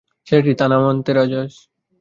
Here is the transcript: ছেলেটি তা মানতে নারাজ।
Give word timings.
ছেলেটি 0.27 0.51
তা 0.59 0.65
মানতে 0.77 1.11
নারাজ। 1.11 1.53